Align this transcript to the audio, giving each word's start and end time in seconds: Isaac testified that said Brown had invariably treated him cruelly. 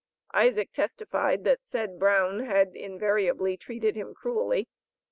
Isaac 0.33 0.73
testified 0.73 1.43
that 1.43 1.63
said 1.63 1.99
Brown 1.99 2.39
had 2.39 2.75
invariably 2.75 3.55
treated 3.55 3.95
him 3.95 4.15
cruelly. 4.15 4.67